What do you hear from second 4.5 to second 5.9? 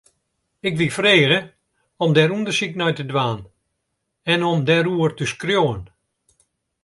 om dêroer te skriuwen.